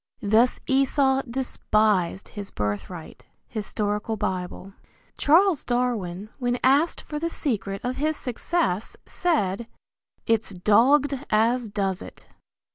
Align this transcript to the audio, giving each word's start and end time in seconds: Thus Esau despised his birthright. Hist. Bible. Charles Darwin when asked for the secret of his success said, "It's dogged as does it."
Thus 0.23 0.59
Esau 0.65 1.21
despised 1.29 2.29
his 2.29 2.49
birthright. 2.49 3.27
Hist. 3.47 3.79
Bible. 4.17 4.73
Charles 5.19 5.63
Darwin 5.63 6.31
when 6.39 6.57
asked 6.63 7.01
for 7.01 7.19
the 7.19 7.29
secret 7.29 7.81
of 7.83 7.97
his 7.97 8.17
success 8.17 8.97
said, 9.05 9.67
"It's 10.25 10.55
dogged 10.55 11.23
as 11.29 11.69
does 11.69 12.01
it." 12.01 12.25